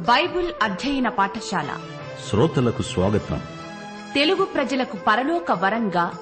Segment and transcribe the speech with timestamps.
[0.00, 1.68] Bible అధ్యయన పాఠశాల.
[2.30, 3.40] శ్రోతలకు స్వాగతం.
[4.14, 6.12] తెలుగు ప్రజలకు పరలోక వరంగా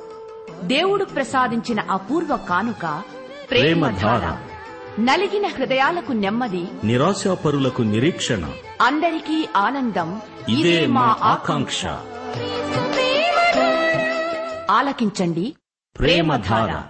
[0.64, 3.02] దేవుడు ప్రసాదించిన అపూర్వ కానుక
[3.51, 4.18] ప్రేమధార.
[4.20, 4.38] ప్రేమధార.
[5.01, 6.68] నలిగిన హృదయాలకు నెమ్మది.
[6.84, 8.51] నిరాశాపరులకు నిరీక్షణ.
[8.82, 10.20] అందరికీ ఆనందం.
[10.48, 11.87] ఇదే మా ఆకాంక్ష.
[14.70, 15.54] ఆలకించండి.
[15.98, 16.82] ప్రేమధార.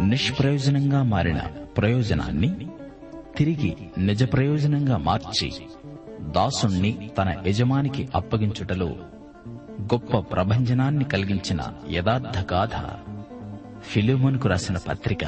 [0.00, 1.40] నిష్ప్రయోజనంగా మారిన
[1.78, 2.63] ప్రయోజనాన్ని
[3.36, 5.52] తిరిగి నిజ ప్రయోజనంగా మార్చి
[6.20, 8.86] దాసుణ్ణి తన యజమానికి అప్పగించుటలో
[9.82, 11.60] గొప్ప ప్రభంజనాన్ని కలిగించిన
[11.90, 12.70] యథార్థ గాథ
[13.82, 15.24] ఫిలిమోన్కు రాసిన పత్రిక.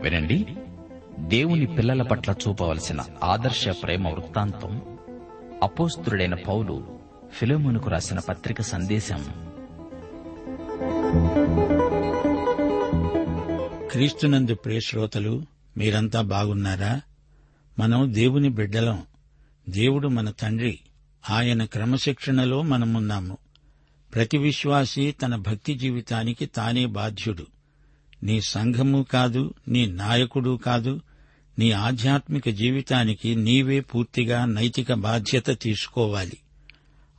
[0.00, 0.46] వినండి
[1.18, 4.82] దేవుని పిల్లల పట్ల చూపవలసిన ఆదర్శ ప్రేమ వృత్తాంతం
[5.62, 6.84] అపోస్తుడైన పౌలు
[7.32, 9.24] ఫిలోమోనుకు రాసిన పత్రిక సందేశం.
[13.94, 17.00] క్రీస్తునందు ప్రియశ్రోతలు మీరంతా బాగున్నారా?
[17.78, 19.02] మనం దేవుని బిడ్డలం.
[19.68, 20.78] దేవుడు మన తండ్రి.
[21.30, 23.38] ఆయన క్రమశిక్షణలో మనమున్నాము.
[24.14, 27.46] ప్రతి విశ్వాసి తన భక్తి జీవితానికి తానే బాధ్యుడు.
[28.22, 31.00] నీ సంఘము కాదు నీ నాయకుడు కాదు
[31.58, 36.38] నీ ఆధ్యాత్మిక జీవితానికి నీవే పూర్తిగా నైతిక బాధ్యత తీసుకోవాలి.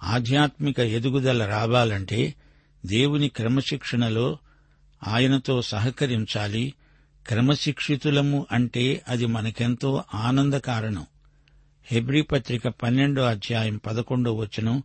[0.03, 2.33] ఆధ్యాత్మిక ఎదుగుదల రావాలంటే
[2.85, 4.37] దేవుని క్రమశిక్షణలో
[5.07, 6.73] ఆయనతో సహకరించాలి.
[7.27, 11.05] క్రమశిక్షితులము అంటే అది మనకెంతో ఆనంద కారణం
[11.85, 14.83] హెబ్రీ పత్రిక పన్నెండో అధ్యాయం పదకొండో వచనం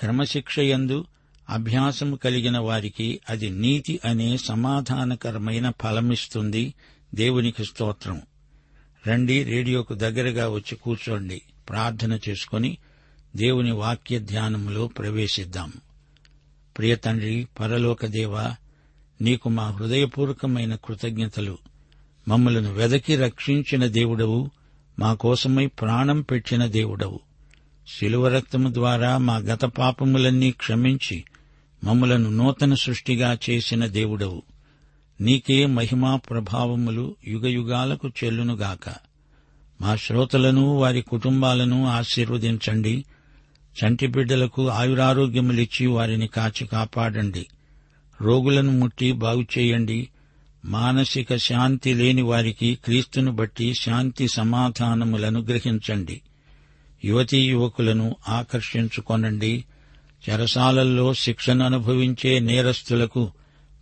[0.00, 1.04] క్రమశిక్షయందు
[1.48, 6.74] అభ్యాసము కలిగిన వారికి అది నీతి అనే సమాధానకరమైన ఫలమిస్తుంది.
[7.14, 8.22] దేవునికి స్తోత్రం.
[9.06, 11.42] రండి రేడియోకు దగ్గరగా వచ్చి కూర్చోండి.
[11.68, 12.78] ప్రార్థన చేసుకొని
[13.36, 15.72] దేవుని వాక్య ధ్యానంలో ప్రవేశిద్దాం.
[16.78, 18.56] ప్రియతండ్రి పరలోక దేవా
[19.20, 21.58] నీకు మా హృదయపూర్వకమైన కృతజ్ఞతలు.
[22.28, 24.50] మమ్మలను వెదకి రక్షించిన దేవుడవు
[24.98, 27.20] మా కోసమై ప్రాణం పెట్టిన దేవుడవు.
[27.98, 31.24] శిలువరక్తము ద్వారా మా గత పాపములన్నీ క్షమించి
[31.84, 34.42] మమ్మలను నూతన సృష్టిగా చేసిన దేవుడవు.
[35.20, 38.94] నీకే మహిమా ప్రభావములు యుగయుగాలకు చెల్లునుగాక
[39.80, 43.04] మా శ్రోతలను వారి కుటుంబాలను ఆశీర్వదించండి.
[43.84, 47.46] చంటి బిడ్డలకు ఆయురారోగ్యములిచ్చి వారిని కాచి కాపాడండి.
[48.20, 50.08] రోగులను ముట్టి బాగుచేయండి
[50.64, 56.20] మానసిక శాంతి లేని వారికి క్రీస్తును బట్టి శాంతి సమాధానములను గ్రహించండి.
[57.04, 59.64] యువతీ యువకులను ఆకర్షించుకొనండి.
[60.30, 63.32] చెరసాలల్లో శిక్షను అనుభవించే నేరస్తులకు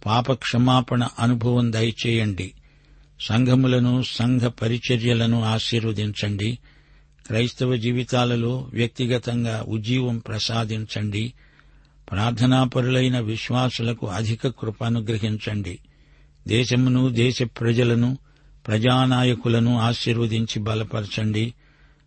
[0.07, 2.53] పాపక్షమాపణ అనుభవం దయచేయండి.
[3.21, 6.59] సంఘములను సంఘ పరిచర్యలను ఆశీర్వదించండి.
[7.27, 11.33] క్రైస్తవ జీవితాలలో వ్యక్తిగతంగా ఉజ్జీవం ప్రసాదించండి.
[12.11, 15.79] ప్రార్థనాపరులైన విశ్వాసులకు అధిక కృపనుగ్రహించండి.
[16.49, 18.19] దేశమును దేశ ప్రజలను
[18.67, 21.55] ప్రజానాయకులను ఆశీర్వదించి బలపరచండి.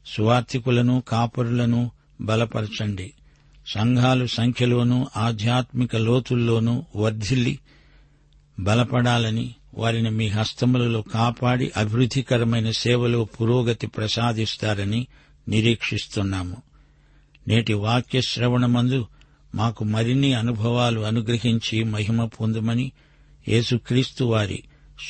[0.06, 1.92] సువార్థికులను కాపరులను
[2.22, 3.14] బలపరచండి.
[3.68, 7.60] సంఘాలు సంఖ్యలోనూ ఆధ్యాత్మిక లోతుల్లోనూ వర్ధిల్లి
[8.60, 15.08] బలపడాలని వారిని మీ హస్తములలో కాపాడి అభివృద్ధికరమైన సేవలో పురోగతి ప్రసాదిస్తారని
[15.48, 16.58] నిరీక్షిస్తున్నాము.
[17.48, 19.08] నేటి వాక్య శ్రవణమందు
[19.56, 22.92] మాకు మరిన్ని అనుభవాలు అనుగ్రహించి మహిమ పొందమని
[23.48, 24.64] యేసుక్రీస్తు వారి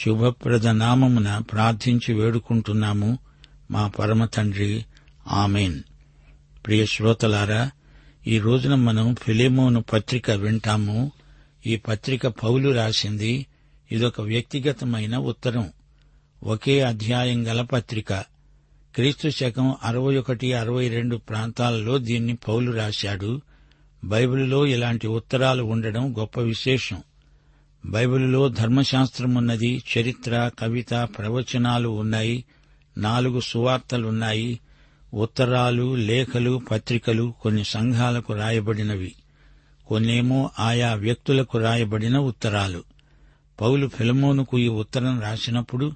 [0.03, 3.17] శుభప్రద నామమున ప్రార్థించి వేడుకుంటున్నాము.
[3.71, 4.85] మా పరమ తండ్రి
[5.27, 5.81] ఆమెన్.
[6.65, 7.71] ప్రియ శ్రోతలారా
[8.27, 11.11] ఈ రోజున మనం ఫిలేమోను పత్రిక వింటాము.
[11.65, 13.45] ఈ పత్రిక పౌలు రాసింది
[13.91, 15.71] ఇదొక వ్యక్తిగతమైన ఉత్తరం.
[16.43, 18.13] ఒకే అధ్యాయం గల పత్రిక.
[18.95, 23.41] క్రీస్తు శకం అరవై ఒకటి అరవై రెండు ప్రాంతాలలో దీన్ని పౌలు రాశాడు.
[24.03, 27.03] బైబిల్లో ఇలాంటి ఉత్తరాలు ఉండడం గొప్ప విశేషం.
[27.85, 32.45] బైబిలులో ధర్మశాస్త్రమున్నది చరిత్ర కవిత ప్రవచనాలు ఉన్నాయి
[32.97, 34.59] నాలుగు సువార్తలున్నాయి
[35.13, 39.15] ఉత్తరాలు లేఖలు పత్రికలు కొన్ని సంఘాలకు రాయబడినవి.
[39.87, 42.83] కొన్నేమో ఆయా వ్యక్తులకు రాయబడిన ఉత్తరాలు.
[43.61, 45.93] పౌలు ఫిలమోనుకు ఈ ఉత్తరం రాసినప్పుడు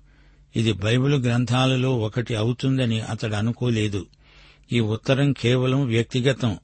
[0.56, 4.06] ఇది బైబిల్ గ్రంథాలలో ఒకటి అవుతుందని అతడు అనుకోలేదు.
[4.72, 6.58] ఈ ఉత్తరం కేవలం వ్యక్తిగతం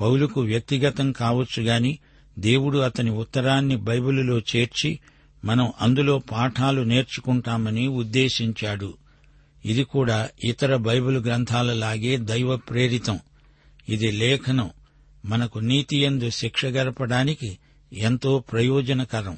[0.00, 1.98] పౌలుకు వ్యక్తిగతం కావచ్చు గాని
[2.38, 4.98] దేవుడు అతని ఉత్తరాన్ని బైబిలులో చేర్చి
[5.44, 8.94] మనం అందులో పాఠాలు నేర్చుకుంటామని ఉద్దేశించాడు.
[9.64, 13.18] ఇది కూడా ఇతర బైబిల్ గ్రంథాలలాగే దైవ ప్రేరితం.
[13.88, 14.70] ఇది లేఖనం.
[15.24, 17.58] మనకు నీతియందు శిక్ష గరపడానికి
[17.92, 19.36] ఎంతో ప్రయోజనకరం.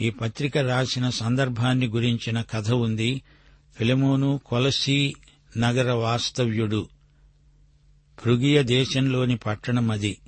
[0.00, 3.22] ఈ పత్రిక రాసిన సందర్భాన్ని గురించిన కథ ఉంది.
[3.78, 5.14] ఫిలమోను కొలసీ
[5.58, 6.88] నగర వాస్తవ్యుడు.
[8.20, 10.18] ఫృగియ దేశంలోని పట్టణం అది.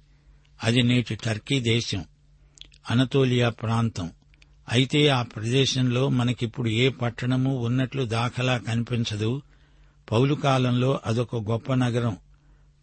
[0.64, 2.04] అది నేటి టర్కీ దేశం.
[2.90, 4.10] అనతోలియా ప్రాంతం.
[4.72, 9.42] అయితే ఆ ప్రదేశంలో మనకిప్పుడు ఏ పట్టణము ఉన్నట్లు దాఖలా కనిపించదు.
[10.12, 12.16] పౌలు కాలంలో అదొక గొప్ప నగరం.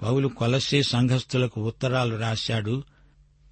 [0.01, 2.83] పౌలు కొలసీ సంఘస్థులకు ఉత్తరాలు రాశాడు.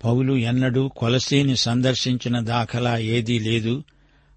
[0.04, 3.83] పౌలు ఎన్నడూ కొలసీని సందర్శించిన దాఖలా ఏదీ లేదు.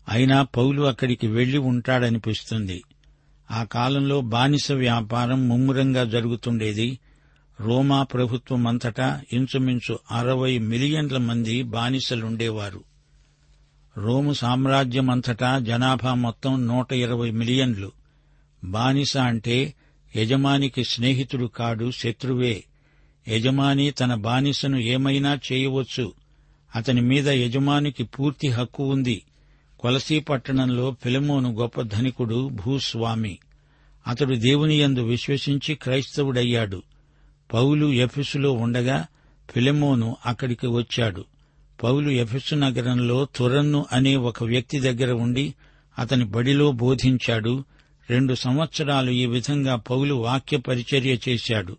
[0.09, 2.83] అయినా పౌలు అక్కడికి వెళ్ళి ఉంటాడనిపిస్తుంది.
[3.51, 6.99] ఆ కాలంలో బానిస వ్యాపారం ముమ్మురంగా జరుగుతుండేది.
[7.61, 12.85] రోమా ప్రభుత్వమంతటా ఇంచుమించు అరవై మిలియన్ల మంది బానిసలుండేవారు.
[13.99, 17.93] రోము సామ్రాజ్యమంతటా జనాభా మొత్తం నూట ఇరవై మిలియన్లు.
[18.65, 19.75] బానిస అంటే
[20.17, 22.65] యజమానికి స్నేహితుడు కాడు శత్రువే.
[23.29, 26.13] యజమాని తన బానిసను ఏమైనా చేయవచ్చు.
[26.77, 29.23] అతని మీద యజమానికి పూర్తి హక్కు ఉంది.
[29.85, 33.39] కొలసీ పట్టణంలో ఫిలమోను గొప్ప ధనికుడు భూస్వామి.
[34.07, 36.83] అతడు దేవుని యందు విశ్వసించి క్రైస్తవుడయ్యాడు.
[37.53, 39.07] పౌలు ఎఫెసులో ఉండగా
[39.51, 41.25] ఫిలెమోను అక్కడికి వచ్చాడు.
[41.83, 45.55] పౌలు ఎఫెసు నగరంలో తురన్ను అనే ఒక వ్యక్తి దగ్గర ఉండి
[45.99, 47.65] అతని బడిలో బోధించాడు.
[48.11, 51.77] రెండు సంవత్సరాలు ఈ విధంగా పౌలు వాక్య పరిచర్య చేశాడు.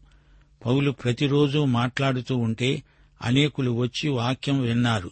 [0.65, 2.83] పౌలు ప్రతిరోజు మాట్లాడుతూ ఉంటే
[3.21, 5.11] అనేకులు వచ్చి వాక్యం విన్నారు.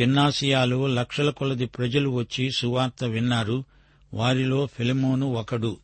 [0.00, 3.64] చిన్నాసియాలో లక్షల కొలది ప్రజలు వచ్చి సువార్త విన్నారు.
[4.14, 5.76] వారిలో ఫిలమోను ఒకడు.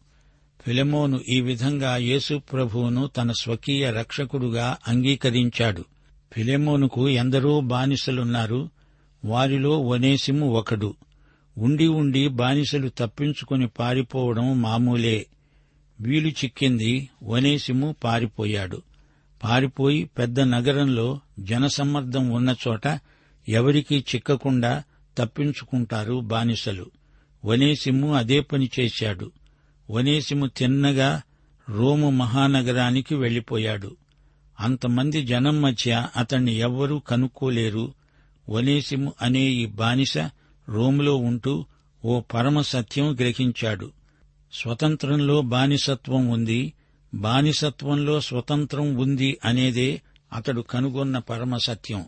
[0.67, 5.85] ఫిలమోను ఈ విధంగా యేసు ప్రభువును తన స్వకీయ రక్షకుడుగా అంగీకరించాడు.
[6.33, 8.71] ఫిలెమోనుకు ఎందరో బానిసలున్నారు.
[9.25, 10.95] వారిలో వనేసిము ఒకడు.
[11.59, 15.27] ఉండి ఉండి బానిసలు తప్పించుకుని పారిపోవడం మామూలే.
[16.01, 18.83] వీలు చిక్కింది వనేసిము పారిపోయాడు.
[19.45, 22.89] పారిపోయి పెద్ద నగరంలో జనసమ్మర్దం ఉన్న చోట
[23.49, 24.82] ఎవరికీ చిక్కకుండా
[25.19, 26.91] తప్పించుకుంటారు బానిసలు.
[27.44, 29.31] వనేసిము అదే పని చేశాడు.
[29.91, 31.23] వనేసిము తిన్నగా
[31.69, 33.96] రోము మహానగరానికి వెళ్ళిపోయాడు
[34.61, 37.94] అంతమంది జనం మధ్య అతన్ని ఎవ్వరూ కనుక్కోలేరు.
[38.49, 40.19] వనేసిము అనే ఈ బానిస
[40.69, 41.67] రోములో ఉంటూ
[42.05, 43.93] ఓ పరమ సత్యం గ్రహించాడు.
[44.52, 46.73] స్వతంత్రంలో బానిసత్వం ఉంది
[47.14, 50.02] బానిసత్వంలో స్వతంత్రం ఉంది అనేదే
[50.32, 52.05] అతడు కనుగొన్న పరమ సత్యం.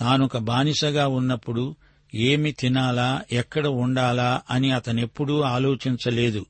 [0.00, 1.74] తానొక బానిసగా ఉన్నప్పుడు
[2.14, 6.46] ఏమి తినాలా ఎక్కడ ఉండాలా అని అతనెప్పుడూ ఆలోచించలేదు.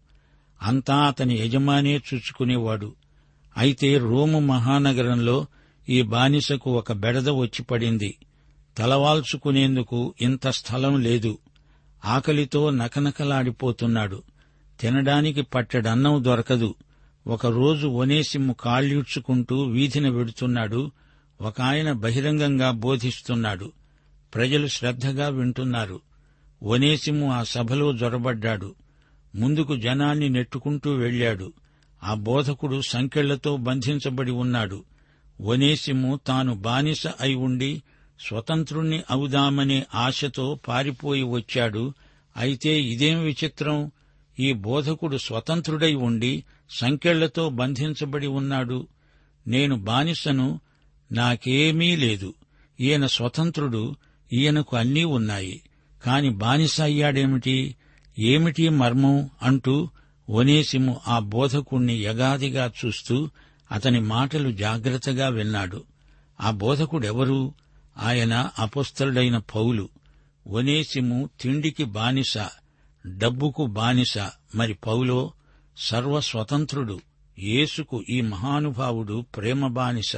[0.62, 2.92] అంతా అతని యజమానే చూచుకునేవాడు
[3.56, 5.46] అయితే రోము మహానగరంలో
[5.88, 8.16] ఈ బానిసకు ఒక బెడద వచ్చి పడింది.
[8.78, 11.38] తలవాల్చుకునేందుకు ఇంత స్థలం లేదు.
[12.04, 14.22] ఆకలితో నకనకలాడిపోతున్నాడు.
[14.80, 16.74] తినడానికి పట్టెడన్నం దొరకదు.
[17.26, 20.90] ఒకరోజు ఒనేసిము కాళ్యూడ్చుకుంటూ వీధిన వెడుతున్నాడు
[21.40, 23.72] ఒక ఆయన బహిరంగంగా బోధిస్తున్నాడు.
[24.34, 26.00] ప్రజలు శ్రద్ధగా వింటున్నారు.
[26.62, 28.74] ఒనేసిము ఆ సభలో జొరబడ్డాడు.
[29.34, 31.52] ముందుకు జనాన్ని నెట్టుకుంటూ వెళ్ళాడు
[32.04, 34.84] ఆ బోధకుడు సంకెళ్ళతో బంధించబడి ఉన్నాడు.
[35.40, 37.82] ఒనేసిము తాను బానిస అయి ఉండి
[38.20, 41.92] స్వతంత్రుణ్ణి అవుదామనే ఆశతో పారిపోయి వచ్చాడు.
[42.36, 43.90] అయితే ఇదేం విచిత్రం?
[44.40, 48.88] ఈ బోధకుడు స్వతంత్రుడై ఉండి సంకెళ్ళతో బంధించబడి ఉన్నాడు.
[49.46, 50.60] నేను బానిసను
[51.12, 52.34] నాకేమీ లేదు.
[52.80, 53.96] ఈయన స్వతంత్రుడు
[54.32, 55.62] ఈయనకు అన్నీ ఉన్నాయి.
[56.04, 57.76] కాని బానిస అయ్యాడేమిటి?
[58.18, 59.88] ఏమిటి మర్మం అంటూ
[60.30, 63.30] ఒనేసిము ఆ బోధకుణ్ణి యగాదిగా చూస్తూ
[63.72, 65.84] అతని మాటలు జాగ్రత్తగా విన్నాడు.
[66.40, 67.54] ఆ బోధకుడెవరు?
[67.98, 69.88] ఆయన అపస్థలుడైన పౌలు.
[70.48, 72.34] ఒనేసిము తిండికి బానిస
[73.06, 74.18] డబ్బుకు బానిస.
[74.54, 75.32] మరి పౌలో?
[75.76, 77.00] సర్వస్వతంత్రుడు
[77.38, 80.12] యేసుకు ఈ మహానుభావుడు ప్రేమ బానిస.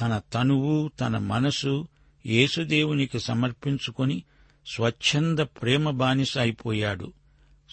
[0.00, 1.88] తన తనువు తన మనసు
[2.26, 4.22] యేసుదేవునికి సమర్పించుకొని
[4.66, 7.12] స్వచ్ఛంద ప్రేమ బానిస అయిపోయాడు.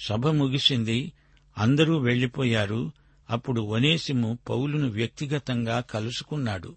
[0.08, 1.12] సభ ముగిసింది.
[1.58, 2.92] అందరూ వెళ్ళిపోయారు
[3.30, 6.75] అప్పుడు వనేసిము పౌలును వ్యక్తిగతంగా కలుసుకున్నాడు.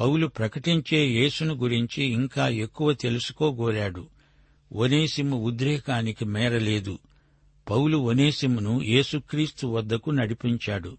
[0.00, 4.06] పౌలు ప్రకటించే యేసును గురించి ఇంకా ఎక్కువ తెలుసుకోగోరాడు.
[4.72, 6.98] వనేసిము ఉద్రేకానికి మేరలేదు.
[7.70, 10.96] పౌలు వనేసిమును యేసుక్రీస్తు వద్దకు నడిపించాడు.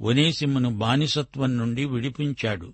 [0.00, 2.72] వనేసిమును బానిసత్వం నుండి విడిపించాడు.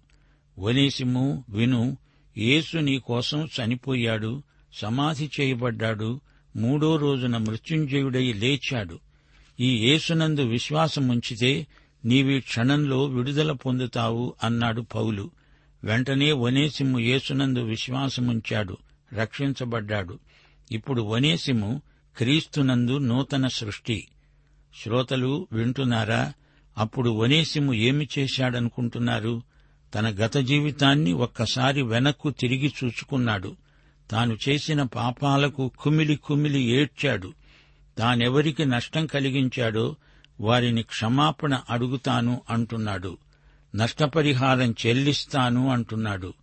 [0.58, 1.96] వనేసిము విను.
[2.38, 4.42] యేసు నీ కోసం చనిపోయాడు
[4.73, 6.20] సమాధి చేయబడ్డాడు
[6.56, 8.99] మూడో రోజున మృత్యుంజయుడై లేచాడు.
[9.61, 11.66] ఈ యేసునందు విశ్వాసముంచితే
[12.04, 15.30] నీవి క్షణంలో విడుదల పొందుతావు అన్నాడు పౌలు.
[15.84, 18.76] వెంటనే వనేసిము యేసునందు విశ్వాసముంచాడు
[19.12, 20.18] రక్షించబడ్డాడు.
[20.73, 21.82] ఇప్పుడు వనేసిము
[22.16, 24.08] క్రీస్తునందు నూతన సృష్టి.
[24.82, 26.32] శ్రోతలు వింటున్నారా?
[26.78, 29.42] అప్పుడు వనేసిము ఏమి చేశాడనుకుంటున్నారు?
[29.95, 33.57] తన గత జీవితాన్ని ఒక్కసారి వెనక్కు తిరిగి చూసుకున్నాడు
[34.11, 37.33] తాను చేసిన పాపాలకు కుమిలి కుమిలి ఏడ్చాడు.
[37.99, 39.97] తానెవరికి నష్టం కలిగించాడో
[40.41, 43.19] వారిని క్షమాపణ అడుగుతాను అంటున్నాడు.
[43.75, 46.35] నష్టపరిహారం చెల్లిస్తాను అంటున్నాడు.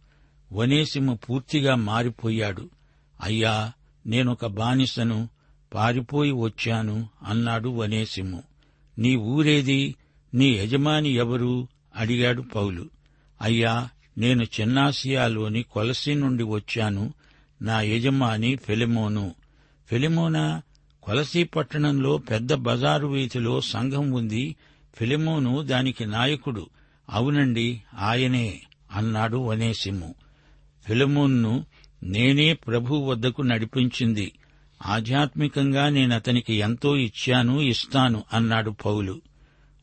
[0.54, 2.70] వనేసిము పూర్తిగా మారిపోయాడు.
[3.24, 3.72] అయ్యా
[4.08, 5.30] నేనొక బానిసను
[5.74, 8.44] పారిపోయి వచ్చాను అన్నాడు వనేసిము.
[9.00, 9.96] నీ ఊరేది
[10.34, 11.68] నీ యజమాని ఎవరు?
[11.96, 13.01] అడిగాడు పౌలు.
[13.42, 17.14] అయ్యా నేను చిన్నాసియాలోని కొలసి నుండి వచ్చాను.
[17.62, 19.36] నా యజమాని ఫెలిమోను.
[19.88, 20.62] ఫెలిమోనా
[21.04, 24.56] కొలసీ పట్టణంలో పెద్ద బజారు వీధిలో సంఘం ఉంది.
[24.96, 26.70] ఫిలిమోను దానికి నాయకుడు.
[27.10, 30.16] అవునండి ఆయనే అన్నాడు వనేసిము.
[30.88, 31.66] ఫిలిమోన్ను
[32.04, 34.32] నేనే ప్రభు వద్దకు నడిపించింది.
[34.86, 39.22] ఆధ్యాత్మికంగా నేనతనికి ఎంతో ఇచ్చాను ఇస్తాను అన్నాడు పౌలు.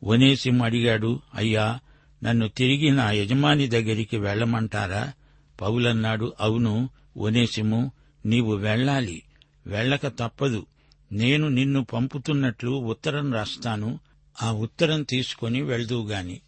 [0.03, 1.79] వనేసిం అడిగాడు అయ్యా
[2.23, 5.13] నన్ను తిరిగి నా యజమాని దగ్గరికి వెళ్ళమంటారా
[5.61, 7.91] పౌలన్నాడు అవును వనేసిము
[8.25, 9.23] నీవు వెళ్ళాలి
[9.67, 10.65] వెళ్ళక తప్పదు.
[11.11, 13.99] నేను నిన్ను పంపుతున్నట్లు ఉత్తరం రాస్తాను
[14.41, 16.41] ఆ ఉత్తరం తీసుకుని వెళ్దూగాని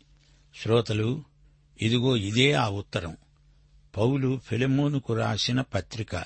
[0.61, 1.23] శ్రోతలు
[1.81, 3.17] ఇదిగో ఇదే ఆ ఉత్తరం.
[3.97, 6.23] పౌలు ఫిలమోనుకు రాసిన పత్రిక.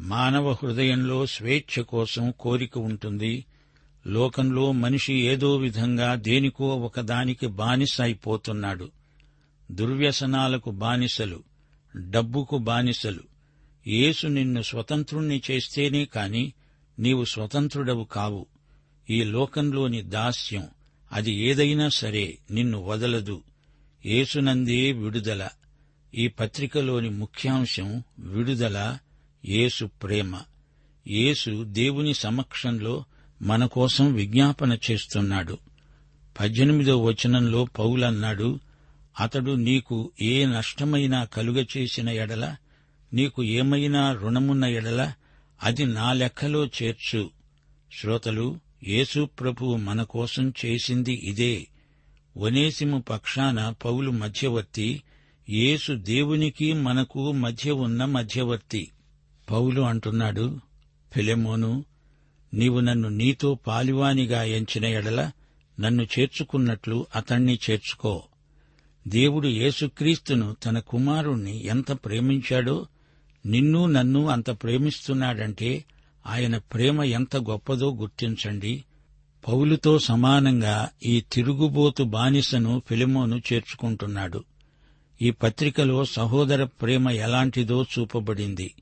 [0.00, 3.44] మానవ హృదయంలో స్వేచ్ఛ కోసం కోరిక ఉంటుంది
[4.06, 8.90] లోకంలో మనిషి ఏదో విధంగా దేనికో ఒకదానికి బానిస అయిపోతున్నాడు.
[9.70, 11.42] దుర్వ్యసనాలకు బానిసలు
[11.96, 13.20] డబ్బుకు బానిసలు.
[13.86, 16.52] యేసు నిన్ను స్వతంత్రుణ్ణి చేస్తేనే కాని
[16.98, 18.46] నీవు స్వతంత్రుడవు కావు.
[19.10, 20.66] ఈ లోకంలోని దాస్యం
[21.12, 23.42] అది ఏదైనా సరే నిన్ను వదలదు.
[24.06, 25.48] యేసునందే విడుదల.
[26.14, 28.98] ఈ పత్రికలోని ముఖ్యాంశం విడుదల
[29.44, 30.40] యేసు ప్రేమ.
[31.08, 33.04] యేసు దేవుని సమక్షంలో
[33.42, 35.58] మన కోసం విజ్ఞాపన చేస్తున్నాడు.
[36.40, 38.60] పద్దెనిమిదో వచనంలో పౌలన్నాడు
[39.20, 42.56] అతడు నీకు ఏ నష్టమైనా కలుగచేసిన ఎడల
[43.12, 45.12] నీకు ఏమైనా రుణమున్న ఎడల
[45.62, 47.30] అది నా లెక్కలో చేర్చు.
[48.00, 51.66] శ్రోతలు యేసు ప్రభువు మన కోసం చేసింది ఇదే.
[52.36, 55.02] వనేసిము పక్షాన పౌలు మధ్యవర్తి
[55.50, 58.90] యేసు దేవునికి మనకు మధ్య ఉన్న మధ్యవర్తి.
[59.50, 60.60] పౌలు అంటున్నాడు
[61.12, 61.84] ఫిలెమోను
[62.54, 65.30] నీవు నన్ను నీతో పాలివానిగా ఎంచిన ఎడల
[65.80, 68.22] నన్ను చేర్చుకున్నట్లు అతణ్ణి చేర్చుకో.
[69.08, 72.86] దేవుడు యేసుక్రీస్తును తన కుమారుణ్ణి ఎంత ప్రేమించాడో
[73.46, 75.84] నిన్ను నన్ను అంత ప్రేమిస్తున్నాడంటే
[76.26, 78.84] ఆయన ప్రేమ ఎంత గొప్పదో గుర్తించండి.
[79.48, 84.44] పౌలుతో సమానంగా ఈ తిరుగుబోతు బానిసను ఫిలిమోను చేర్చుకుంటున్నాడు.
[85.22, 88.74] ఈ పత్రికలో సహోదర ప్రేమ ఎలాంటిదో చూపబడింది.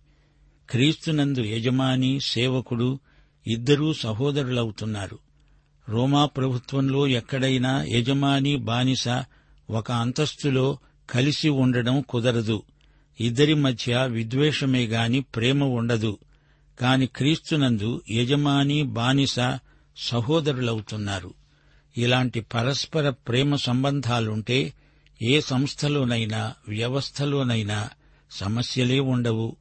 [0.71, 2.99] క్రీస్తునందు యజమాని సేవకుడు
[3.49, 5.19] ఇద్దరూ సహోదరులవుతున్నారు.
[5.89, 9.09] రోమా ప్రభుత్వంలో ఎక్కడైనా యజమాని బానిస
[9.71, 10.79] ఒక అంతస్తులో
[11.11, 12.63] కలిసి ఉండడం కుదరదు.
[13.21, 16.19] ఇద్దరి మధ్య విద్వేషమే గాని ప్రేమ ఉండదు.
[16.81, 19.37] కాని క్రీస్తునందు యజమాని బానిస
[19.97, 21.35] సహోదరులవుతున్నారు.
[21.97, 24.73] ఇలాంటి పరస్పర ప్రేమ సంబంధాలుంటే
[25.23, 27.89] ఏ సంస్థలోనైనా వ్యవస్థలోనైనా
[28.31, 29.57] సమస్యలే ఉండవు.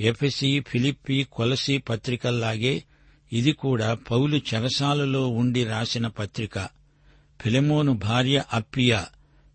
[0.00, 2.84] ఎఫెసి ఫిలిప్పి కొలసి పత్రికల్లాగే
[3.32, 6.68] ఇది కూడా పౌలు చెరసాలలో ఉండి రాసిన పత్రిక.
[7.40, 9.06] ఫిలెమోను భార్య అప్పియా.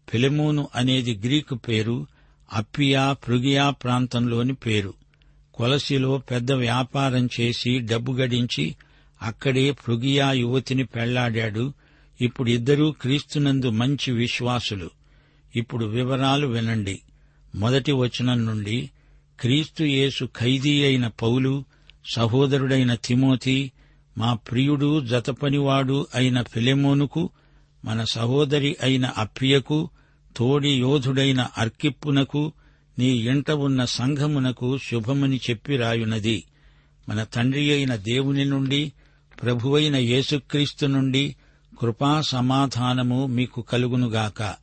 [0.09, 2.07] ఫిలెమోను అనేది గ్రీకు పేరు
[2.53, 4.93] అప్పియా పృగియా ప్రాంతంలోని పేరు.
[5.53, 8.75] కొలసిలో పెద్ద వ్యాపారం చేసి డబ్బు గడించి
[9.21, 11.73] అక్కడే పృగియా యువతిని పెళ్ళాడాడు.
[12.21, 14.89] ఇప్పుడు ఇద్దరూ క్రీస్తునందు మంచి విశ్వాసులు.
[15.55, 17.01] ఇప్పుడు వివరాలు వినండి.
[17.55, 18.89] మొదటి వచనం నుండి
[19.39, 21.63] క్రీస్తు యేసు ఖైదీ అయిన పౌలు
[22.05, 23.71] సహోదరుడైన తిమోతి
[24.17, 27.29] మా ప్రియుడు జతపనివాడు అయిన ఫిలెమోనుకు
[27.85, 29.89] మన సహోదరి అయిన అప్పియకు
[30.37, 32.51] తోడి యోధుడైన అర్కిప్పునకు
[32.99, 36.43] నీ ఇంట ఉన్న సంఘమునకు శుభమని చెప్పి రాయునది.
[37.09, 38.91] మన తండ్రి అయిన దేవుని నుండి
[39.43, 41.35] ప్రభువైన యేసుక్రీస్తు నుండి
[41.81, 44.55] కృపా సమాధానము మీకు కలుగునుగాక.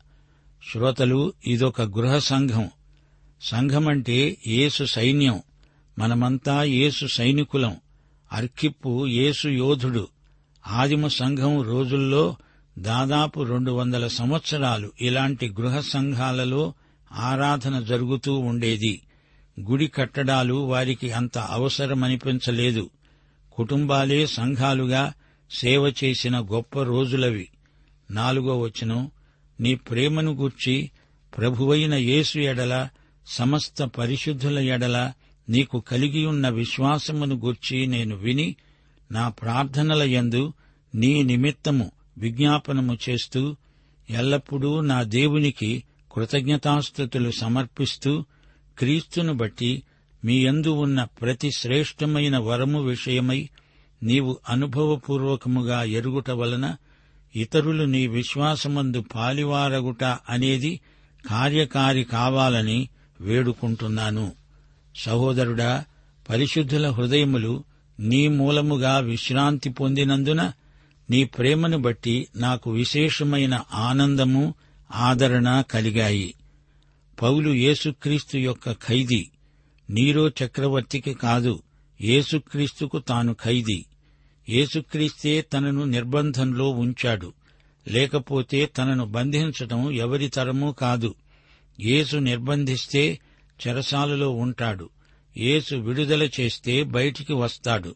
[0.72, 2.70] శ్రోతలు ఇదొక గృహ సంఘం.
[3.42, 5.42] సంఘమంటే యేసు సైన్యం.
[5.98, 7.76] మనమంతా యేసు సైనికులం.
[8.32, 10.08] అర్కిప్పు యేసు యోధుడు.
[10.66, 12.36] ఆదిమ సంఘం రోజుల్లో
[12.78, 16.72] దాదాపు రెండు వందల సంవత్సరాలు ఇలాంటి గృహ సంఘాలలో
[17.12, 19.02] ఆరాధన జరుగుతూ ఉండేది.
[19.60, 22.90] గుడి కట్టడాలు వారికి అంత అవసరమనిపించలేదు.
[23.52, 25.12] కుటుంబాలే సంఘాలుగా
[25.50, 27.48] సేవ చేసిన గొప్ప రోజులవి.
[28.10, 29.10] నాలుగో వచనం
[29.60, 30.90] నీ ప్రేమను గూర్చి
[31.38, 32.88] ప్రభువైన యేసు ఎడల
[33.26, 35.12] సమస్త పరిశుద్ధుల ఎడల
[35.48, 38.56] నీకు కలిగియున్న విశ్వాసమును గూర్చి నేను విని
[39.12, 40.52] నా ప్రార్థనల యందు
[40.94, 43.56] నీ నిమిత్తము విజ్ఞాపనము చేస్తూ
[44.10, 48.24] ఎల్లప్పుడూ నా దేవునికి కృతజ్ఞతాస్థుతులు సమర్పిస్తూ
[48.78, 49.82] క్రీస్తును బట్టి
[50.24, 53.48] మీ యందు ఉన్న ప్రతి శ్రేష్టమైన వరము విషయమై
[54.02, 56.76] నీవు అనుభవపూర్వకముగా ఎరుగుట వలన
[57.36, 60.80] ఇతరులు నీ విశ్వాసమందు పాలివారగుట అనేది
[61.28, 62.88] కార్యకారి కావాలని
[63.20, 64.32] వేడుకుంటున్నాను.
[64.96, 65.84] సహోదరుడా
[66.28, 67.64] పరిశుద్ధుల హృదయములు
[68.00, 70.52] నీ మూలముగా విశ్రాంతి పొందినందున
[71.10, 74.54] నీ ప్రేమను బట్టి నాకు విశేషమైన ఆనందము
[74.92, 76.34] ఆదరణ కలిగాయి.
[77.22, 79.30] పౌలు యేసుక్రీస్తు యొక్క ఖైదీ
[79.90, 81.62] నీరో చక్రవర్తికి కాదు
[82.00, 83.84] యేసుక్రీస్తుకు తాను ఖైదీ.
[84.48, 87.32] యేసుక్రీస్తే తనను నిర్బంధంలో ఉంచాడు
[87.88, 91.14] లేకపోతే తనను బంధించటం ఎవరి తరమూ కాదు.
[91.80, 93.18] యేసు నిర్బంధిస్తే
[93.66, 94.88] చెరసాలలో ఉంటాడు.
[95.36, 97.94] యేసు విడుదల చేస్తే బయటికి వస్తాడు.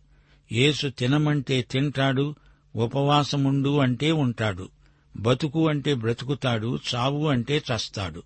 [0.52, 2.35] యేసు తినమంటే తింటాడు
[2.76, 4.69] ఉపవాసముండు అంటే ఉంటాడు.
[5.17, 8.23] బతుకు అంటే బ్రతుకుతాడు చావు అంటే చస్తాడు.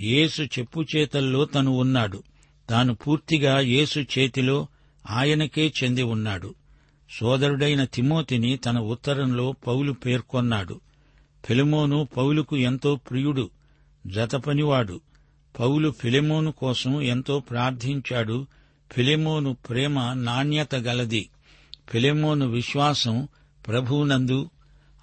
[0.00, 2.22] యేసు చెప్పు చేతల్లో తను ఉన్నాడు.
[2.70, 4.66] తాను పూర్తిగా యేసు చేతిలో
[5.10, 6.54] ఆయనకే చెంది ఉన్నాడు.
[7.10, 10.80] సోదరుడైన తిమోతిని తన ఉత్తరంలో పౌలు పేర్కొన్నాడు.
[11.44, 13.50] ఫిలిమోను పౌలుకు ఎంతో ప్రియుడు
[14.06, 15.00] జతపనివాడు.
[15.60, 18.46] పౌలు ఫిలిమోను కోసం ఎంతో ప్రార్థించాడు.
[18.92, 21.28] ఫిలిమోను ప్రేమ నాణ్యత గలది.
[21.88, 23.28] ఫిలిమోను విశ్వాసం
[23.68, 24.50] ప్రభువునందు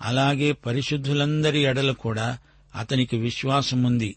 [0.01, 2.37] అలాగే పరిశుద్ధులందరి ఎడల కూడా
[2.75, 4.15] అతనికి విశ్వాసముంది.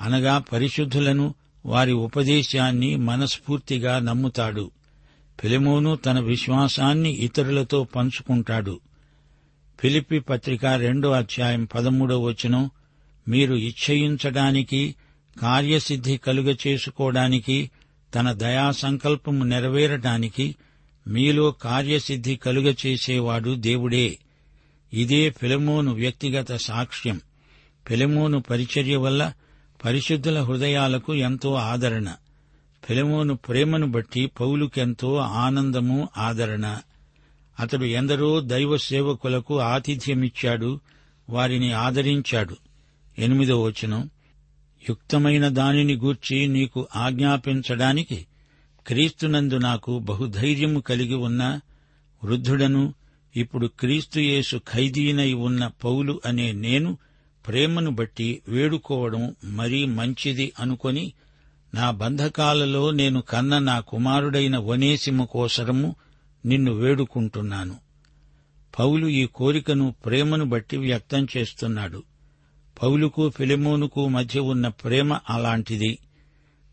[0.00, 1.34] అనగా పరిశుద్ధులను
[1.66, 4.70] వారి ఉపదేశాన్ని మనస్ఫూర్తిగా నమ్ముతాడు.
[5.40, 8.80] ఫిలిమోను తన విశ్వాసాన్ని ఇతరులతో పంచుకుంటాడు.
[9.80, 12.70] ఫిలిపి పత్రిక రెండో అధ్యాయం పదమూడో వచనం
[13.28, 14.94] మీరు ఇచ్చయించడానికి
[15.40, 17.70] కార్యసిద్ధి కలుగ చేసుకోవడానికి
[18.14, 20.56] తన దయా సంకల్పము నెరవేరటానికి
[21.08, 24.18] మీలో కార్యసిద్ధి కలుగ చేసేవాడు దేవుడే.
[24.92, 27.20] ఇదే ఫిలమోను వ్యక్తిగత సాక్ష్యం.
[27.88, 29.32] ఫిలమోను పరిచర్య వల్ల
[29.84, 32.14] పరిశుద్ధుల హృదయాలకు ఎంతో ఆదరణ.
[32.84, 36.78] ఫిలమోను ప్రేమను బట్టి పౌలుకెంతో ఆనందము ఆదరణ.
[37.60, 40.80] అతడు ఎందరో దైవ సేవకులకు ఆతిథ్యమిచ్చాడు
[41.30, 42.56] వారిని ఆదరించాడు.
[43.18, 44.10] ఎనిమిదో వచనం.
[44.88, 48.26] యుక్తమైన దానిని గూర్చి నీకు ఆజ్ఞాపించడానికి
[48.86, 51.60] క్రీస్తునందు నాకు బహుధైర్యము కలిగి ఉన్న
[52.24, 52.94] వృద్ధుడను
[53.36, 56.98] ఇప్పుడు క్రీస్తుయేసు ఖైదీనై ఉన్న పౌలు అనే నేను
[57.46, 61.12] ప్రేమను బట్టి వేడుకోవడం మరీ మంచిది అనుకొని
[61.74, 65.96] నా బంధకాలలో నేను కన్న నా కుమారుడైన వనేసిము కోసరము
[66.46, 67.76] నిన్ను వేడుకుంటున్నాను.
[68.78, 72.02] పౌలు ఈ కోరికను ప్రేమను బట్టి వ్యక్తం చేస్తున్నాడు.
[72.82, 75.98] పౌలుకు ఫిలిమోనుకు మధ్య ఉన్న ప్రేమ అలాంటిది.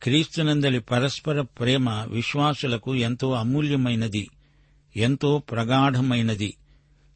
[0.04, 4.30] క్రీస్తునందలి పరస్పర ప్రేమ విశ్వాసులకు ఎంతో అమూల్యమైనది
[4.96, 6.54] ఎంతో ప్రగాఢమైనది.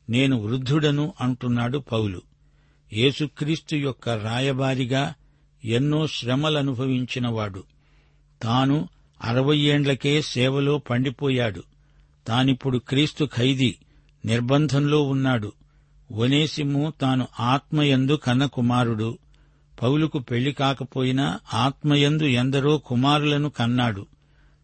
[0.09, 2.21] నేను వృద్ధుడను అంటున్నాడు పౌలు.
[2.93, 5.13] యేసుక్రీస్తు యొక్క రాయబారిగా
[5.65, 7.63] ఎన్నో శ్రమలనుభవించినవాడు.
[8.41, 8.89] తాను
[9.23, 11.63] అరవై ఏండ్లకే సేవలో పండిపోయాడు.
[12.27, 13.75] తానిప్పుడు క్రీస్తు ఖైదీ
[14.25, 15.51] నిర్బంధంలో ఉన్నాడు.
[16.13, 19.17] ఒనేసిము తాను ఆత్మయందు కన్నకుమారుడు.
[19.81, 24.05] పౌలుకు పెళ్ళి కాకపోయినా ఆత్మయందు ఎందరో కుమారులను కన్నాడు.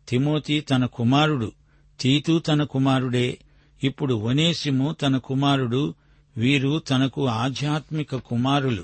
[0.10, 1.52] తిమోతి తన కుమారుడు
[2.00, 3.38] తీతు తన కుమారుడే.
[3.84, 5.94] ఇప్పుడు వనేసిము తన కుమారుడు
[6.38, 8.84] వీరు తనకు ఆధ్యాత్మిక కుమారులు.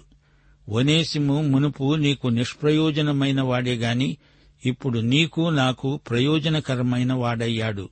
[0.70, 4.18] ఒనేసిము మునుపు నీకు నిష్ప్రయోజనమైన వాడే గాని
[4.66, 7.90] ఇప్పుడు నీకు నాకు ప్రయోజనకరమైన వాడయ్యాడు.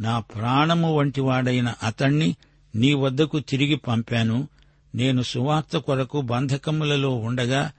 [0.00, 2.36] నా ప్రాణము వంటి వాడైన అతణ్ణి
[2.74, 4.48] నీ వద్దకు తిరిగి పంపాను.
[4.94, 7.72] నేను సువార్త కొరకు బంధకములలో ఉండగా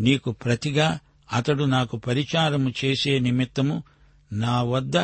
[0.00, 0.98] నీకు ప్రతిగా
[1.32, 3.82] అతడు నాకు పరిచారము చేసే నిమిత్తము
[4.32, 4.96] నా వద్ద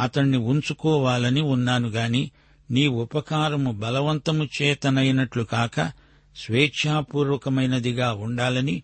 [0.00, 2.30] అతణ్ణి ఉంచుకోవాలని ఉన్నాను గాని
[2.70, 5.92] నీ ఉపకారము బలవంతము చేతనైనట్లు కాక
[6.36, 8.82] స్వేచ్ఛాపూర్వకమైనదిగా ఉండాలని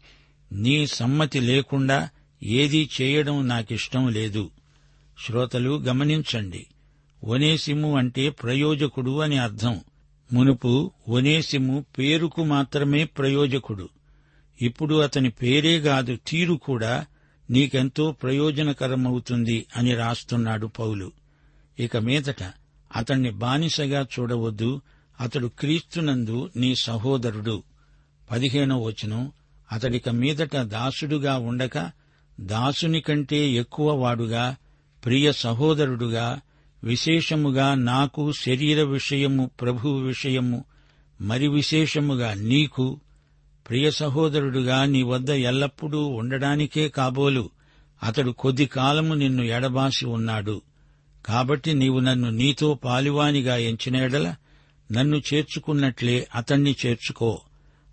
[0.52, 2.08] నీ సమ్మతి లేకుండా
[2.42, 4.50] ఏదీ చేయడం నాకిష్టం లేదు.
[5.26, 6.66] శ్రోతలు గమనించండి.
[7.24, 9.80] ఒనేసిము అంటే ప్రయోజకుడు అని అర్థం.
[10.32, 13.88] మునుపు ఒనేసిము పేరుకు మాత్రమే ప్రయోజకుడు.
[14.62, 17.06] ఇప్పుడు అతని పేరే కాదు తీరు కూడా
[17.50, 21.12] నీకెంతో ప్రయోజనకరమవుతుంది అని రాస్తున్నాడు పౌలు.
[21.78, 22.52] ఇక మీదట
[22.96, 24.80] అతణ్ణి బానిసగా చూడవద్దు
[25.20, 27.62] అతడు క్రీస్తునందు నీ సహోదరుడు.
[28.30, 29.32] పదిహేనో వచనం
[29.72, 31.90] అతడిక మీదట దాసుడుగా ఉండక
[32.40, 34.56] దాసుని కంటే ఎక్కువ వాడుగా
[35.04, 36.40] ప్రియ సహోదరుడుగా
[36.84, 40.64] విశేషముగా నాకు శరీర విషయము ప్రభు విషయము
[41.20, 43.00] మరి విశేషముగా నీకు
[43.68, 47.50] ప్రియ సహోదరుడుగా నీ వద్ద ఎల్లప్పుడూ ఉండడానికే కాబోలు.
[48.02, 50.62] అతడు కొద్ది కాలము నిన్ను ఎడబాసి ఉన్నాడు.
[51.26, 54.34] కాబట్టి నీవు నన్ను నీతో పాలివానిగా ఎంచిన ఎడల
[54.92, 57.40] నన్ను చేర్చుకున్నట్లే అతణ్ణి చేర్చుకో.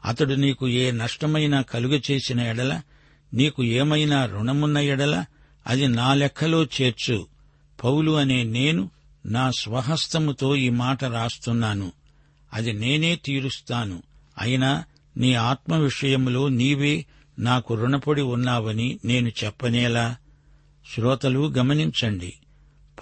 [0.05, 2.81] అతడు నీకు ఏ నష్టమైనా కలుగచేసిన ఎడల
[3.33, 5.25] నీకు ఏమైనా రుణమున్న ఎడల
[5.67, 7.38] అది నా లెక్కలో చేర్చు.
[7.83, 8.89] పౌలు అనే నేను
[9.25, 11.91] నా స్వహస్తముతో ఈ మాట రాస్తున్నాను.
[12.53, 14.03] అది నేనే తీరుస్తాను.
[14.39, 14.83] అయినా
[15.17, 17.05] నీ ఆత్మ విషయములో నీవే
[17.39, 20.15] నాకు రుణపడి ఉన్నావని నేను చెప్పనేలా?
[20.95, 22.33] శ్రోతలు గమనించండి.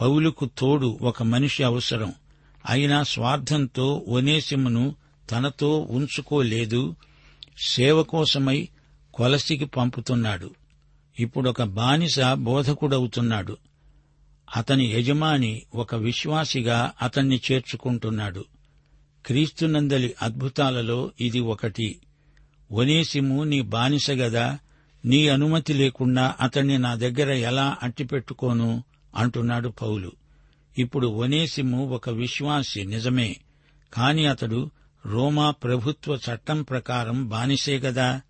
[0.01, 2.13] పౌలుకు తోడు ఒక మనిషి అవసరం.
[2.69, 4.95] అయినా స్వార్థంతో ఒనేసిమును
[5.31, 6.95] తనతో ఉంచుకోలేదు.
[7.67, 8.69] సేవ కోసమై
[9.13, 10.55] కొలసికి పంపుతున్నాడు.
[11.19, 13.57] ఇప్పుడొక బానిస బోధకుడవుతున్నాడు.
[14.55, 18.45] అతని యజమాని ఒక విశ్వాసిగా అతన్ని చేర్చుకుంటున్నాడు.
[19.25, 21.99] క్రీస్తునందలి అద్భుతాలలో ఇది ఒకటి.
[22.71, 24.59] ఒనేసిము నీ బానిస గదా
[25.05, 28.83] నీ అనుమతి లేకుండా అతన్ని నా దగ్గర ఎలా అట్టిపెట్టుకోను?
[29.15, 30.11] అంటున్నాడు పౌలు.
[30.77, 33.37] ఇప్పుడు ఒనేసిము ఒక విశ్వాసి నిజమే.
[33.93, 34.71] కాని అతడు
[35.05, 38.21] రోమా ప్రభుత్వ చట్టం ప్రకారం బానిసే గదా?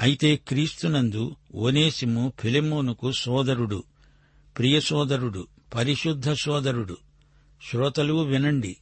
[0.00, 3.82] అయితే క్రీస్తునందు ఒనేసిము ఫిలెమోనుకు సోదరుడు
[4.58, 6.96] ప్రియ సోదరుడు పరిశుద్ధ సోదరుడు.
[7.70, 8.76] శ్రోతలు వినండి.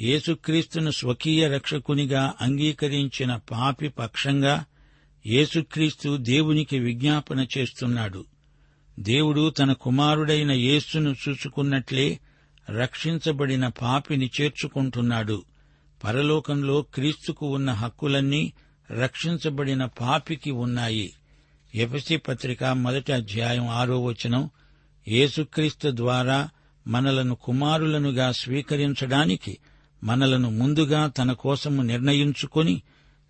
[0.00, 4.64] యేసుక్రీస్తును స్వకీయ రక్షకునిగా అంగీకరించిన పాపి పక్షంగా
[5.26, 8.24] యేసుక్రీస్తు దేవునికి విజ్ఞాపన చేస్తున్నాడు.
[9.00, 12.18] దేవుడు తన కుమారుడైన యేసును చూసుకున్నట్లే
[12.70, 15.44] రక్షించబడిన పాపిని చేర్చుకుంటున్నాడు.
[16.04, 18.52] పరలోకంలో క్రీస్తుకు ఉన్న హక్కులన్నీ
[18.90, 21.12] రక్షించబడిన పాపికి ఉన్నాయి.
[21.74, 24.50] ఎఫసి పత్రిక మొదటి అధ్యాయం ఆరో వచనం
[25.08, 26.48] యేసుక్రీస్తు ద్వారా
[26.86, 29.58] మనలను కుమారులనుగా స్వీకరించడానికి
[30.04, 32.82] మనలను ముందుగా తన కోసము నిర్ణయించుకొని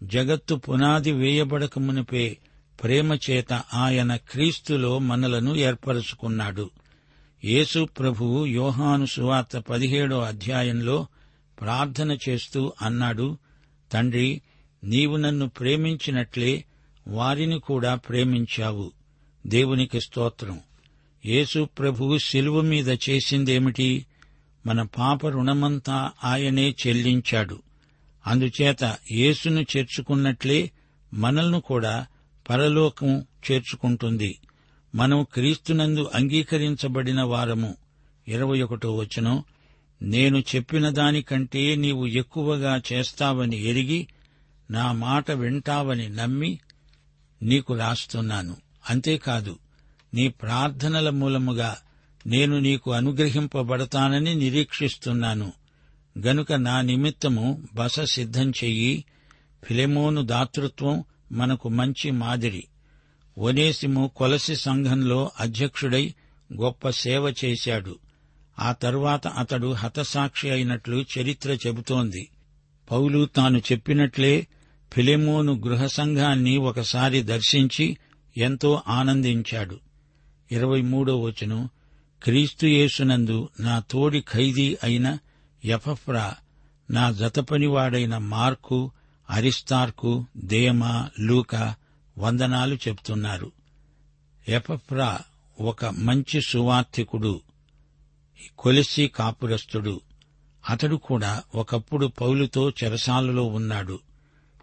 [0.03, 2.37] జగత్తు పునాది వేయబడక మునిపే
[2.83, 6.71] ప్రేమ చేత ఆయన క్రీస్తులో మనలను ఏర్పరచుకున్నాడు.
[7.45, 11.07] యేసు ప్రభువు యోహాను సువార్త పదిహేడో అధ్యాయంలో
[11.61, 13.39] ప్రార్థన చేస్తూ అన్నాడు
[13.93, 14.43] తండ్రి
[14.85, 16.65] నీవు నన్ను ప్రేమించినట్లే
[17.09, 18.93] వారిని కూడా ప్రేమించావు.
[19.47, 20.61] దేవునికి స్తోత్రం.
[21.29, 24.07] యేసు ప్రభువు శిలువ మీద చేసిందేమిటి?
[24.67, 27.63] మన పాప రుణమంతా ఆయనే చెల్లించాడు.
[28.27, 30.71] అందుచేత యేసును చేర్చుకున్నట్లే
[31.15, 32.07] మనల్ని కూడా
[32.51, 34.39] పరలోకం చేర్చుకుంటుంది.
[34.95, 37.77] మనం క్రీస్తునందు అంగీకరించబడిన వారము.
[38.29, 39.45] ఇరవై ఒకటో వచనం.
[40.03, 44.07] నేను చెప్పిన దానికంటే నీవు ఎక్కువగా చేస్తావని ఎరిగి
[44.71, 46.59] నా మాట వింటావని నమ్మి
[47.43, 48.57] నీకు రాస్తున్నాను.
[48.91, 49.59] అంతేకాదు
[50.15, 51.77] నీ ప్రార్థనల మూలముగా
[52.27, 55.53] నేను నీకు అనుగ్రహింపబడతానని నిరీక్షిస్తున్నాను.
[56.19, 59.05] గనుక నా నిమిత్తము బస సిద్ధం చెయ్యి.
[59.65, 62.65] ఫిలెమోను దాతృత్వం మనకు మంచి మాదిరి.
[63.39, 66.15] ఒనేసిము కొలసి సంఘంలో అధ్యక్షుడై
[66.61, 67.99] గొప్ప సేవ చేశాడు.
[68.59, 72.29] ఆ తరువాత అతడు హతసాక్షి అయినట్లు చరిత్ర చెబుతోంది.
[72.91, 74.47] పౌలు తాను చెప్పినట్లే
[74.93, 77.97] ఫిలెమోను గృహ సంఘాన్ని ఒకసారి దర్శించి
[78.37, 79.81] ఎంతో ఆనందించాడు.
[80.53, 81.69] ఇరవై మూడో వచనం
[82.23, 85.19] క్రీస్తుయేసునందు నా తోడి ఖైదీ అయిన
[85.65, 86.35] యఫఫ్రా
[86.91, 88.91] నా జతపనివాడైన మార్కు
[89.31, 91.75] అరిస్తార్కు దేమా లూకా
[92.19, 93.53] వందనాలు చెప్తున్నారు.
[94.49, 95.19] ఎపఫ్రా
[95.61, 97.41] ఒక మంచి సువార్థికుడు
[98.59, 100.01] కొలిసి కాపురస్తుడు.
[100.69, 104.01] అతడు కూడా ఒకప్పుడు పౌలుతో చెరసాలలో ఉన్నాడు.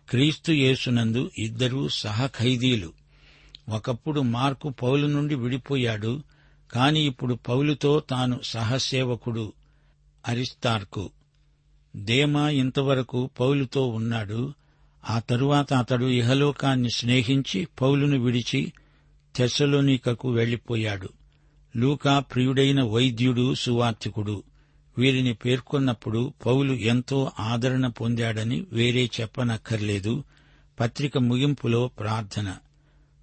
[0.10, 2.94] క్రీస్తు యేసునందు ఇద్దరూ సహఖైదీలు.
[3.70, 6.22] ఒకప్పుడు మార్కు పౌలు నుండి విడిపోయాడు
[6.74, 9.54] కాని ఇప్పుడు పౌలుతో తాను సహసేవకుడు
[10.28, 11.10] అరిస్తార్కు.
[11.96, 14.54] దేమా ఇంతవరకు పౌలుతో ఉన్నాడు
[15.10, 18.74] ఆ తరువాత అతడు ఇహలోకాన్ని స్నేహించి పౌలును విడిచి
[19.36, 21.10] తెసలోనికకు వెళ్ళిపోయాడు
[21.78, 24.44] లూకా ప్రియుడైన వైద్యుడు సువార్థికుడు.
[24.98, 30.24] వీరిని పేర్కొన్నప్పుడు పౌలు ఎంతో ఆదరణ పొందాడని వేరే చెప్పనక్కర్లేదు.
[30.80, 32.58] పత్రిక ముగింపులో ప్రార్థన.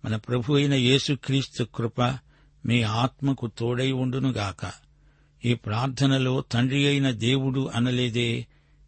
[0.04, 2.02] మన ప్రభు అయిన యేసుక్రీస్తు కృప
[2.66, 4.72] మీ ఆత్మకు తోడై ఉండునుగాక.
[5.44, 8.46] ఈ ప్రార్థనలో తండ్రి అయిన దేవుడు అనలేదే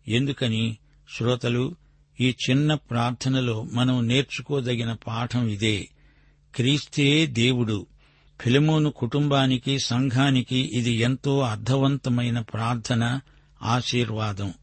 [0.09, 0.77] ఎందుకని
[1.17, 1.77] శ్రోతలు
[2.21, 5.89] ఈ చిన్న ప్రార్థనలో మనం నేర్చుకోదగిన పాఠం ఇదే.
[6.55, 7.87] క్రీస్తే దేవుడు.
[8.41, 13.21] ఫిలమోను కుటుంబానికి సంఘానికి ఇది ఎంతో అర్థవంతమైన ప్రార్థన
[13.63, 14.55] ఆశీర్వాదం.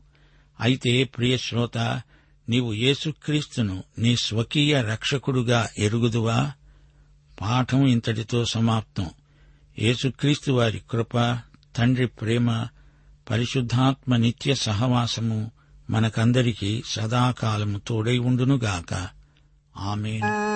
[0.60, 2.02] అయితే ప్రియ శ్రోత
[2.50, 6.52] నీవు యేసుక్రీస్తును నీ స్వకీయ రక్షకుడుగా ఎరుగుదువా?
[7.42, 9.10] పాఠం ఇంతటితో సమాప్తం.
[9.80, 11.40] యేసుక్రీస్తు వారి కృప
[11.76, 12.68] తండ్రి ప్రేమ
[13.30, 15.52] పరిశుద్ధాత్మ నిత్య సహవాసము
[15.90, 19.08] మనకందరికీ సదాకాలము తోడై ఉండునుగాక.
[19.78, 20.51] ఆమెను.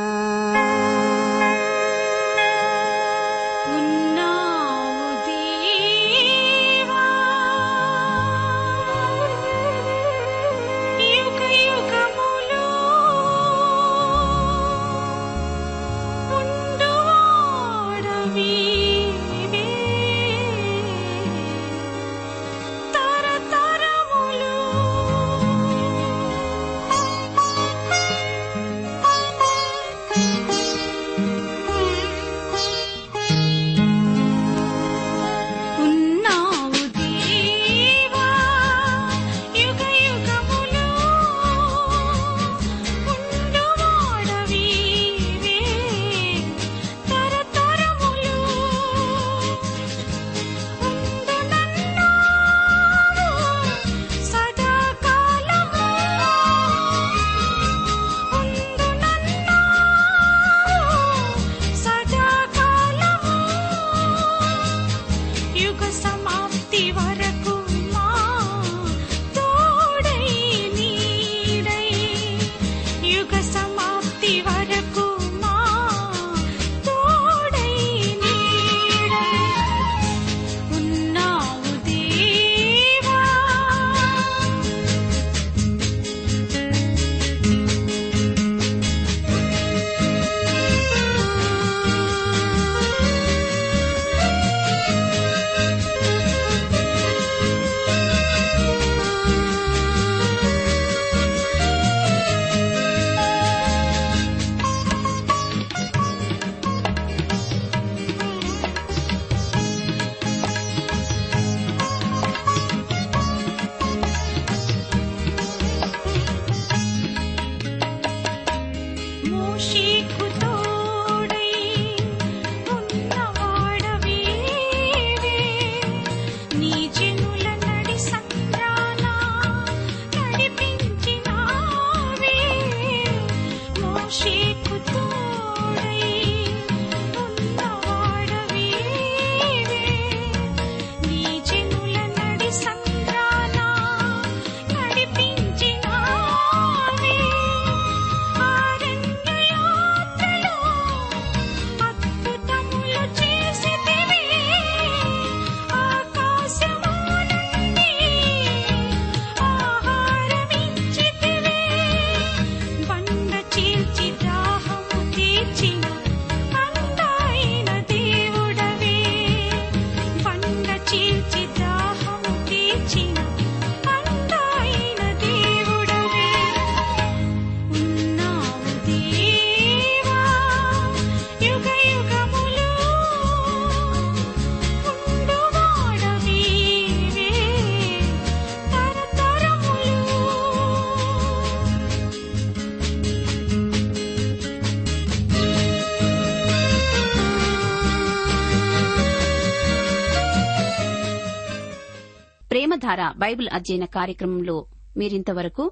[202.96, 204.66] ప్రేమధార బైబిల్ అధ్యయన కార్యక్రమంలో
[204.98, 205.72] మీరింతవరకు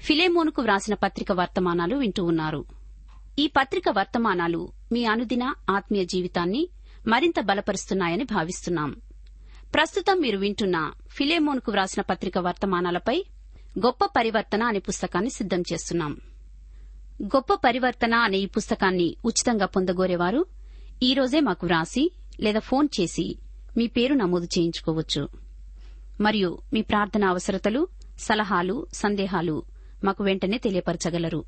[0.00, 2.64] ఫిలేమోనుకు వ్రాసిన పత్రిక వర్తమానాలు వింటూ ఉన్నారు.
[3.38, 6.68] ఈ పత్రిక వర్తమానాలు మీ అనుదిన ఆత్మీయ జీవితాన్ని
[7.06, 8.96] మరింత బలపరుస్తున్నాయని భావిస్తున్నాం.
[9.74, 13.24] ప్రస్తుతం మీరు వింటున్న ఫిలేమోన్కు వ్రాసిన పత్రిక వర్తమానాలపై
[13.78, 16.20] గొప్ప పరివర్తన అనే పుస్తకాన్ని సిద్దం చేస్తున్నాం.
[17.22, 20.46] గొప్ప పరివర్తన అనే ఈ పుస్తకాన్ని ఉచితంగా పొందగోరేవారు
[21.02, 23.38] ఈ రోజే మాకు వ్రాసి లేదా ఫోన్ చేసి
[23.76, 25.45] మీ పేరు నమోదు చేయించుకోవచ్చు.
[26.20, 29.62] మరియు మీ ప్రార్థన అవసరతలు సలహాలు సందేహాలు
[30.04, 31.44] మాకు వెంటనే తెలియపరచగలరు.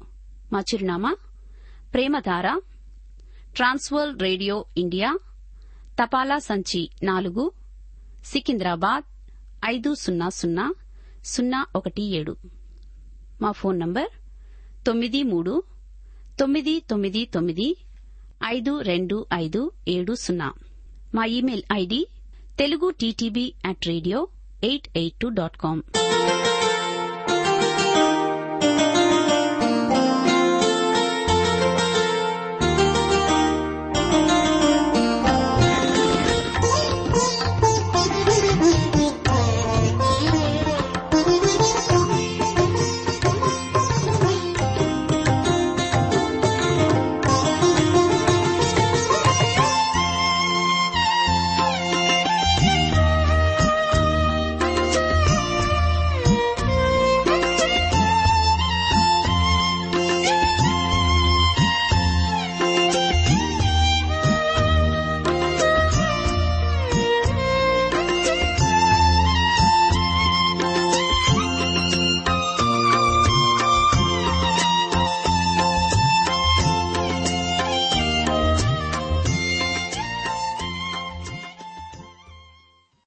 [0.53, 1.17] మా చిరునామా
[1.95, 2.61] ప్రేమధార
[3.57, 5.19] ట్రాన్స్వర్ రేడియో ఇండియా
[6.03, 7.53] తపాలా సంచి నాలుగు
[8.25, 9.05] సికింద్రాబాద్
[9.65, 10.75] ఐదు సున్నా సున్నా
[11.25, 12.37] సున్నా ఒకటి ఏడు.
[13.43, 14.09] మా ఫోన్ నంబర్
[14.87, 15.63] తొమ్మిది మూడు
[16.41, 17.77] తొమ్మిది తొమ్మిది తొమ్మిది
[18.45, 20.53] ఐదు రెండు ఐదు ఏడు సున్నా.
[21.15, 22.07] మా email ID
[22.59, 24.29] Telugu TTB at radio
[24.61, 25.85] 882.com.